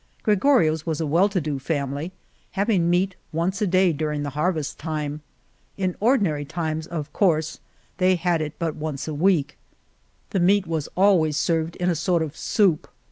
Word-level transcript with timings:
Gre 0.23 0.33
gorio's 0.33 0.83
was 0.83 0.99
a 0.99 1.05
well 1.05 1.29
to 1.29 1.39
do 1.39 1.57
f 1.57 1.69
am 1.69 1.91
ily, 1.93 2.11
having 2.53 2.89
meat 2.89 3.15
once 3.31 3.61
a 3.61 3.67
day 3.67 3.93
during 3.93 4.23
the 4.23 4.31
harvest 4.31 4.79
time. 4.79 5.21
In 5.77 5.95
ordinary 5.99 6.43
times, 6.43 6.87
of 6.87 7.13
course, 7.13 7.59
they 7.99 8.15
had 8.15 8.41
it 8.41 8.57
but 8.57 8.75
once 8.75 9.07
* 9.07 9.07
a 9.07 9.13
week. 9.13 9.59
The 10.31 10.39
meat 10.39 10.65
was 10.65 10.89
always 10.97 11.37
served 11.37 11.75
in 11.75 11.87
a 11.87 11.95
sort 11.95 12.23
of 12.23 12.35
soup. 12.35 12.87